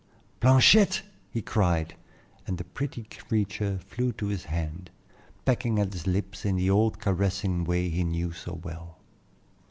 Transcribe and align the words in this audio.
"Blanchette!" 0.39 1.03
he 1.29 1.43
cried, 1.43 1.93
and 2.47 2.57
the 2.57 2.63
pretty 2.63 3.03
creature 3.03 3.77
flew 3.77 4.11
to 4.13 4.25
his 4.25 4.45
hand, 4.45 4.89
pecking 5.45 5.77
at 5.77 5.93
his 5.93 6.07
lips 6.07 6.43
in 6.43 6.55
the 6.55 6.71
old 6.71 6.97
caressing 6.99 7.63
way 7.65 7.87
he 7.87 8.03
knew 8.03 8.31
so 8.33 8.53
well. 8.63 8.97